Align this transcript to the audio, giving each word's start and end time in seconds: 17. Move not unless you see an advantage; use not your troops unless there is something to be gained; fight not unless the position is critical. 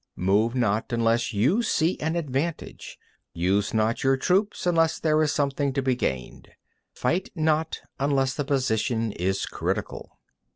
17. 0.15 0.25
Move 0.25 0.55
not 0.55 0.91
unless 0.91 1.31
you 1.31 1.61
see 1.61 1.95
an 1.99 2.15
advantage; 2.15 2.97
use 3.35 3.71
not 3.71 4.03
your 4.03 4.17
troops 4.17 4.65
unless 4.65 4.97
there 4.97 5.21
is 5.21 5.31
something 5.31 5.71
to 5.73 5.81
be 5.83 5.93
gained; 5.93 6.49
fight 6.91 7.29
not 7.35 7.81
unless 7.99 8.33
the 8.33 8.43
position 8.43 9.11
is 9.11 9.45
critical. 9.45 10.17